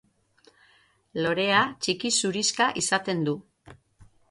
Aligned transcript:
Lorea 1.25 1.59
txiki 1.87 2.13
zurixka 2.21 2.71
izaten 2.85 3.25
du. 3.31 3.39